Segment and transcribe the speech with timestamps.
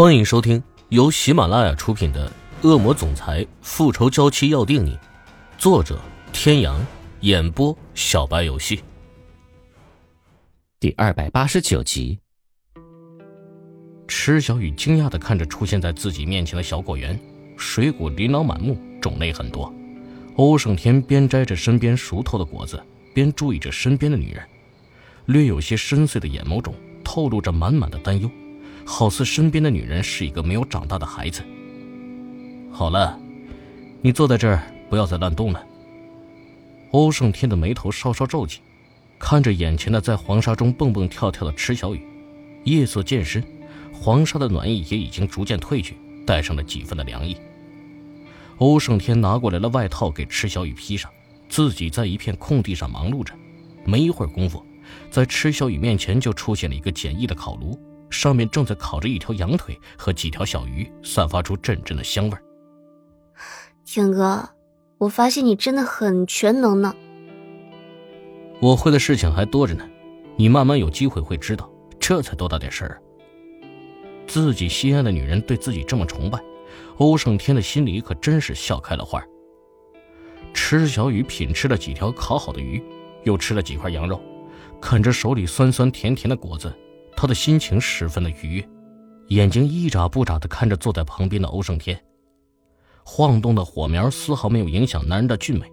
[0.00, 2.32] 欢迎收听由喜马拉雅出品的
[2.66, 4.92] 《恶魔总裁复仇娇妻要定你》，
[5.58, 6.00] 作者：
[6.32, 6.80] 天阳，
[7.20, 8.82] 演播：小白游戏。
[10.80, 12.18] 第二百八十九集。
[14.08, 17.20] 池小雨惊讶的看着出现在自己面前的小果园，
[17.58, 19.70] 水果琳琅满目，种类很多。
[20.36, 24.42] 欧胜天边摘着身边熟透的果子，边注意着身边的女人，
[25.26, 28.30] 略有些深邃的眼眸中透露着满满的担忧。
[28.90, 31.44] 好似身边的女人是一个没有长大的孩子。
[32.72, 33.16] 好了，
[34.02, 35.64] 你坐在这儿，不要再乱动了。
[36.90, 38.60] 欧胜天的眉头稍稍皱起，
[39.16, 42.04] 看着眼前的在黄沙中蹦蹦跳跳的池小雨。
[42.64, 43.42] 夜色渐深，
[43.92, 47.36] 黄沙的暖意也已经逐渐褪去，带上了几分的凉意。
[48.58, 51.08] 欧胜天拿过来了外套给池小雨披上，
[51.48, 53.32] 自己在一片空地上忙碌着。
[53.84, 54.62] 没一会儿功夫，
[55.12, 57.78] 在池小雨面前就出现了一个简易的烤炉。
[58.10, 62.36] 上面正在烤着一条羊腿和几条小鱼，散发出阵阵的香味。
[63.86, 64.48] 天哥，
[64.98, 66.94] 我发现你真的很全能呢。
[68.60, 69.88] 我会的事情还多着呢，
[70.36, 71.70] 你慢慢有机会会知道。
[71.98, 73.00] 这才多大点事儿？
[74.26, 76.40] 自己心爱的女人对自己这么崇拜，
[76.96, 79.22] 欧胜天的心里可真是笑开了花。
[80.52, 82.82] 吃小雨品吃了几条烤好的鱼，
[83.22, 84.20] 又吃了几块羊肉，
[84.80, 86.72] 啃着手里酸酸甜甜的果子。
[87.20, 88.68] 他的心情十分的愉悦，
[89.28, 92.02] 眼睛一眨不眨的看着坐在旁边的欧胜天。
[93.04, 95.70] 晃动的火苗丝毫没有影响男人的俊美。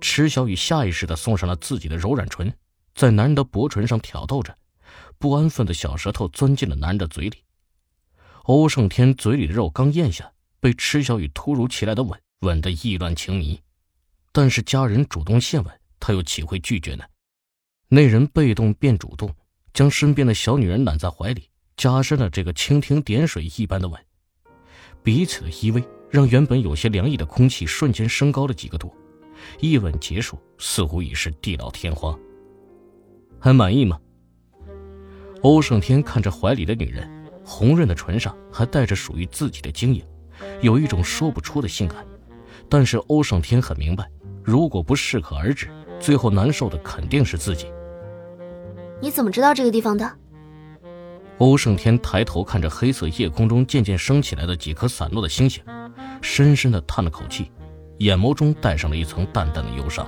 [0.00, 2.54] 池小雨下意识的送上了自己的柔软唇，
[2.94, 4.56] 在男人的薄唇上挑逗着，
[5.18, 7.38] 不安分的小舌头钻进了男人的嘴里。
[8.44, 13.60] 欧胜天嘴里的肉刚咽下，被池小雨突如其来的吻吻得意乱情迷。
[14.30, 17.02] 但是家人主动献吻，他又岂会拒绝呢？
[17.88, 19.28] 那人被动变主动。
[19.76, 24.00] 将身边的小女人揽在怀里，加深了这个蜻蜓点水一般的吻。
[25.02, 28.90] 彼此的依偎让原本有些凉意的空气瞬间升高了几个度。
[29.60, 32.18] 一吻结束，似乎已是地老天荒。
[33.38, 34.00] 还满意吗？
[35.42, 37.06] 欧胜天看着怀里的女人，
[37.44, 40.02] 红润的唇上还带着属于自己的晶莹，
[40.62, 42.02] 有一种说不出的性感。
[42.66, 44.10] 但是欧胜天很明白，
[44.42, 45.68] 如果不适可而止，
[46.00, 47.66] 最后难受的肯定是自己。
[49.00, 50.10] 你怎么知道这个地方的？
[51.38, 55.62] 欧胜天抬头看着黑色夜空中渐渐升起来的几颗散落的星星，
[56.22, 57.50] 深深的叹了口气，
[57.98, 60.06] 眼眸中带上了一层淡淡的忧伤。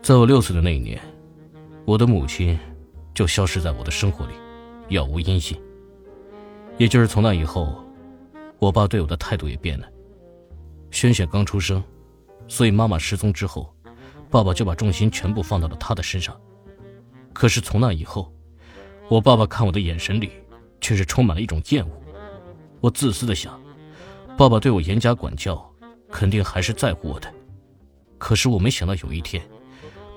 [0.00, 1.00] 在我六岁的那一年，
[1.84, 2.56] 我的母亲
[3.12, 4.34] 就消失在我的生活里，
[4.88, 5.60] 杳无音信。
[6.78, 7.84] 也就是从那以后，
[8.60, 9.86] 我爸对我的态度也变了。
[10.92, 11.82] 轩轩刚出生，
[12.46, 13.74] 所以妈妈失踪之后，
[14.30, 16.40] 爸爸就把重心全部放到了他的身上。
[17.40, 18.30] 可是从那以后，
[19.08, 20.30] 我爸爸看我的眼神里，
[20.78, 21.90] 却是充满了一种厌恶。
[22.82, 23.58] 我自私的想，
[24.36, 25.58] 爸爸对我严加管教，
[26.12, 27.32] 肯定还是在乎我的。
[28.18, 29.42] 可是我没想到有一天，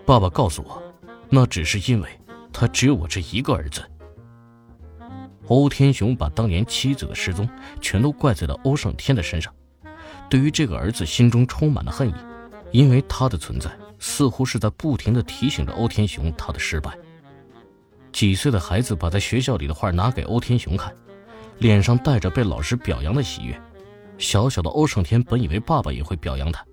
[0.05, 0.83] 爸爸告诉我，
[1.29, 2.09] 那只是因为
[2.51, 3.81] 他只有我这一个儿子。
[5.47, 7.47] 欧天雄把当年妻子的失踪
[7.79, 9.55] 全都怪在了欧胜天的身上，
[10.29, 12.13] 对于这个儿子心中充满了恨意，
[12.73, 13.71] 因为他的存在。
[14.05, 16.91] 似乎是在不停的提醒着欧天雄他的失败。
[18.13, 20.95] 几岁的孩子把在学校里的画拿给欧天雄看，
[21.57, 23.59] 脸上带着被老师表扬的喜悦。
[24.19, 26.63] 小小的欧胜天本以为爸爸也会表扬他，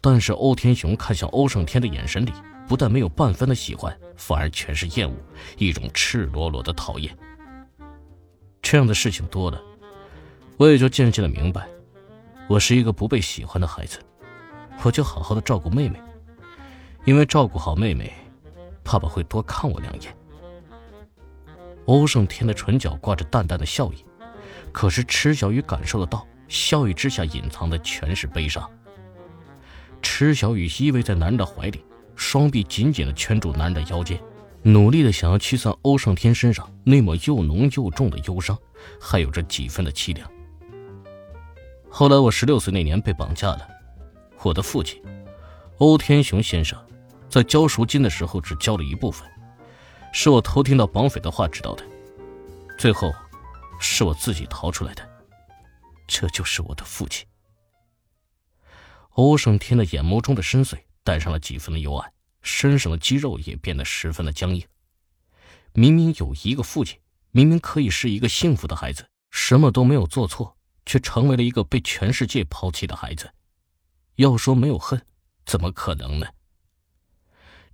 [0.00, 2.32] 但是欧天雄看向欧胜天的眼神里，
[2.66, 5.14] 不但没有半分的喜欢，反而全是厌恶，
[5.56, 7.16] 一种赤裸裸的讨厌。
[8.60, 9.62] 这样的事情多了，
[10.56, 11.68] 我也就渐渐的明白，
[12.48, 14.00] 我是一个不被喜欢的孩子，
[14.82, 15.98] 我就好好的照顾妹妹。
[17.04, 18.12] 因为照顾好妹妹，
[18.82, 20.14] 爸爸会多看我两眼。
[21.86, 24.04] 欧胜天的唇角挂着淡淡的笑意，
[24.72, 28.68] 可是池小雨感受得到，笑意之下隐藏的全是悲伤。
[30.02, 34.20] 池小雨依偎在男人的怀里，双臂紧紧地圈住男人的腰间，
[34.62, 38.56] 努力地想要驱散欧胜天身上那抹又浓又重的忧伤，
[39.00, 40.30] 还有着几分的凄凉。
[41.88, 43.66] 后来我十六岁那年被绑架了，
[44.42, 45.00] 我的父亲，
[45.78, 46.78] 欧天雄先生。
[47.28, 49.28] 在交赎金的时候，只交了一部分，
[50.18, 51.84] 是我偷听到绑匪的话知道的。
[52.78, 53.14] 最后，
[53.78, 55.06] 是我自己逃出来的。
[56.08, 57.26] 这就是我的父亲。
[59.10, 62.10] 欧胜天的眼眸中的深邃带上了几分的幽暗，
[62.40, 64.66] 身上的肌肉也变得十分的僵硬。
[65.74, 66.98] 明明有一个父亲，
[67.30, 73.30] 明明可以是一个幸福的孩子，什么都没有做错，却成为了一个被全世界抛弃的孩子。
[74.14, 75.04] 要说没有恨，
[75.44, 76.26] 怎么可能呢？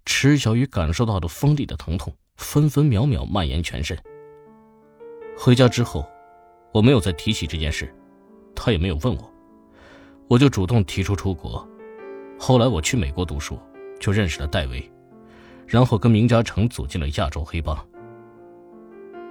[0.04, 3.96] 池小雨感受到了锋利的疼痛，分分秒秒蔓延全身。
[5.36, 6.06] 回家之后，
[6.72, 7.92] 我没有再提起这件事，
[8.54, 9.32] 他也没有问我，
[10.28, 11.66] 我就主动提出出国。
[12.38, 13.58] 后来我去美国读书，
[14.00, 14.90] 就认识了戴维，
[15.66, 17.78] 然后跟明嘉诚组进了亚洲黑帮。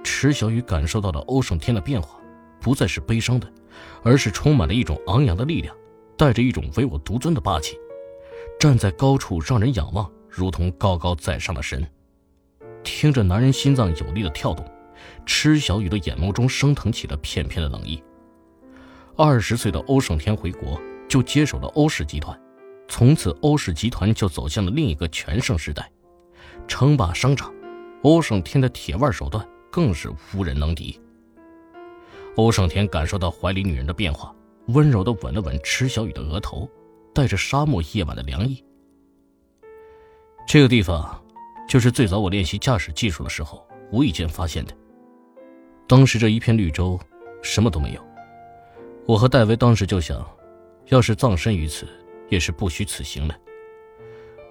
[0.02, 2.18] 池小雨感受到了欧胜天的变化，
[2.60, 3.52] 不再是悲伤的，
[4.02, 5.76] 而是充满了一种昂扬的力量，
[6.16, 7.78] 带着一种唯我独尊的霸气，
[8.58, 11.86] 站在高处让人仰望，如同高高在上的神。
[13.02, 14.64] 听着男人心脏有力的跳动，
[15.26, 18.00] 池小雨的眼眸中升腾起了片片的冷意。
[19.16, 22.40] 二十岁的欧胜天回国，就接手了欧氏集团，
[22.86, 25.90] 从此欧氏集团就走向了另一个全盛时代，
[26.68, 27.52] 称霸商场。
[28.04, 29.44] 欧胜天的铁腕手段。
[29.68, 31.00] 更是无人能敌。
[32.36, 34.32] 欧胜天感受到怀里女人的变化，
[34.66, 36.70] 温柔的吻了吻池小雨的额头，
[37.12, 38.62] 带着沙漠夜晚的凉意。
[40.46, 41.21] 这个地方，
[41.72, 44.76] 就是最早我练习驾驶技术的时候无意间发现的。
[45.88, 47.00] 当时这一片绿洲，
[47.42, 48.06] 什么都没有。
[49.06, 50.22] 我和戴维当时就想，
[50.88, 51.88] 要是葬身于此，
[52.28, 53.34] 也是不虚此行的。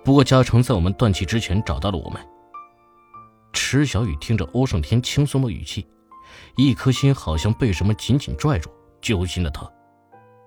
[0.03, 2.19] 不过嘉诚在我们断气之前找到了我们。
[3.53, 5.88] 池小雨听着欧胜天轻松的语气，
[6.56, 9.71] 一颗心好像被什么紧紧拽住，揪心的他，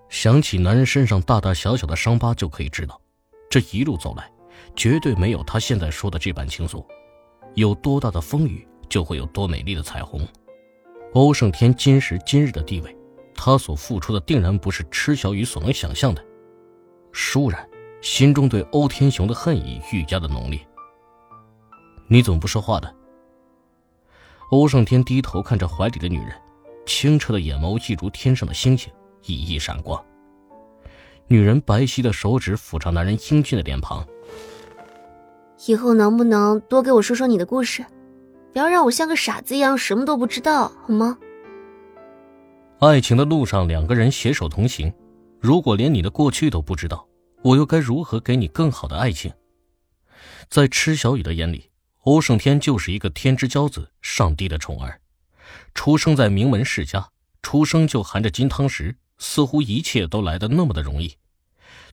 [0.09, 3.01] 想起男人身上大大小小的伤疤，就可以知道，
[3.49, 4.29] 这一路走来，
[4.77, 6.85] 绝对没有他现在说的这般轻松。
[7.55, 10.27] 有多大的风雨，就会有多美丽的彩虹。
[11.13, 12.97] 欧胜天今时今日的地位，
[13.35, 16.25] 他所付出的定然不是池小雨所能想象的。
[17.13, 17.69] 倏然，
[18.01, 20.61] 心中对欧天雄的恨意愈加的浓烈。
[22.09, 22.93] 你怎么不说话的？
[24.51, 26.33] 欧胜天低头看着怀里的女人，
[26.85, 28.93] 清澈的眼眸一如天上的星星，
[29.23, 30.05] 熠熠闪光。
[31.29, 34.05] 女人白皙的手指抚着男人英俊的脸庞。
[35.67, 37.85] 以后能不能多给我说说你的故事，
[38.53, 41.19] 不要让我像个傻子一样什么都不知道，好吗？
[42.81, 44.93] 爱情的路上，两个人携手同行。
[45.41, 47.07] 如果连你的过去都不知道，
[47.43, 49.33] 我又该如何给你更好的爱情？
[50.51, 51.71] 在池小雨的眼里。
[52.05, 55.01] 欧胜天就是一个天之骄子，上帝的宠儿，
[55.73, 57.09] 出生在名门世家，
[57.41, 61.17] 出生就含着金汤匙，似乎一切都来得那么的容易。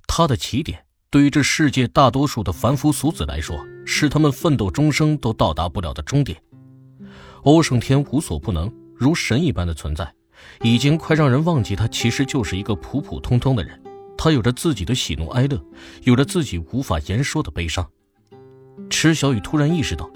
[0.08, 6.42] 他的起点，对于这世界大多数的凡夫俗子来说，是他们奋斗终生都到达不了的终点。
[7.44, 10.10] 欧胜天无所不能，如神一般的存在，
[10.62, 13.78] 已经快让人忘记他其实就是一个普普通通的人。
[14.18, 15.62] 他有着自己的喜怒哀乐，
[16.04, 17.86] 有着自己无法言说的悲伤。
[18.90, 20.10] 池小雨突然意识到，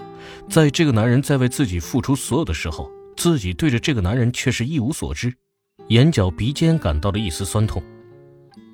[0.48, 5.34] 在这个男人在为自己付出所有的时候，自己对着这个男人却是一无所知，
[5.88, 7.82] 眼角鼻尖感到了一丝酸痛。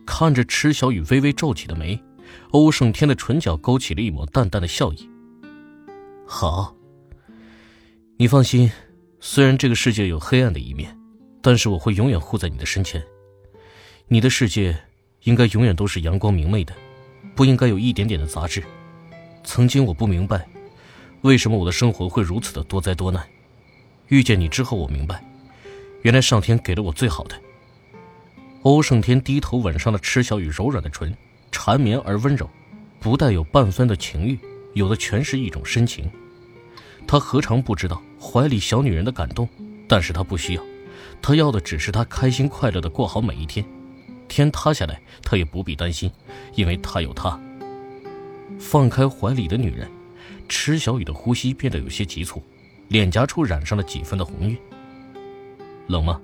[0.07, 2.01] 看着池小雨微微皱起的眉，
[2.51, 5.09] 欧胜天的唇角勾起了一抹淡淡的笑意。
[6.27, 6.75] 好，
[8.17, 8.71] 你放心，
[9.21, 10.97] 虽然这个世界有黑暗的一面，
[11.41, 13.03] 但是我会永远护在你的身前。
[14.09, 14.77] 你的世界
[15.23, 16.75] 应该永远都是阳光明媚的，
[17.35, 18.63] 不应该有一点点的杂质。
[19.45, 20.49] 曾经我不明白，
[21.23, 23.27] 为什么我的生活会如此的多灾多难。
[24.09, 25.25] 遇见你之后，我明白，
[26.03, 27.41] 原来上天给了我最好的。
[28.63, 31.17] 欧胜天低头吻上了池小雨柔软的唇，
[31.53, 32.49] 缠绵而温柔，
[32.99, 34.37] 不带有半分的情欲，
[34.73, 36.11] 有的全是一种深情。
[37.07, 39.49] 他何尝不知道怀里小女人的感动？
[39.87, 40.63] 但是他不需要，
[41.21, 43.65] 他要的只是他开心快乐的过好每一天。
[44.27, 46.11] 天塌下来，他也不必担心，
[46.55, 47.39] 因为他有他。
[48.59, 49.87] 放开怀里的女人，
[50.49, 52.43] 池小雨的呼吸变得有些急促，
[52.89, 54.57] 脸颊处染上了几分的红晕。
[55.87, 56.19] 冷吗？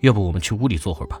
[0.00, 1.20] 要不我们去屋里坐会儿吧。